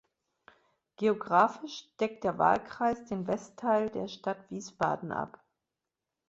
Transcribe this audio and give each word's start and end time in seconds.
Geografisch 0.95 1.95
deckt 1.99 2.23
der 2.23 2.39
Wahlkreis 2.39 3.05
den 3.05 3.27
Westteil 3.27 3.91
der 3.91 4.07
Stadt 4.07 4.49
Wiesbaden 4.49 5.11
ab. 5.11 5.43